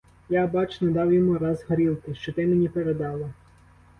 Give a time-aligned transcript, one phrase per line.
[0.29, 3.33] Я, бач, не дав йому раз горілки, що ти мені передала.